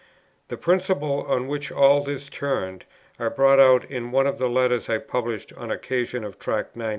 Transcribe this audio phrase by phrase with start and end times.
[0.47, 2.85] The principle, on which all this turned,
[3.19, 6.89] is brought out in one of the Letters I published on occasion of Tract 90.